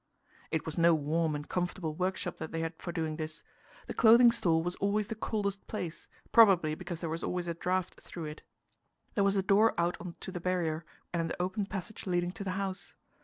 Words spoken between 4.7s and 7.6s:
always the coldest place, probably because there was always a